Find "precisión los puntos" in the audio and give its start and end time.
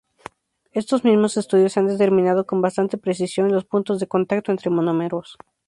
2.97-3.99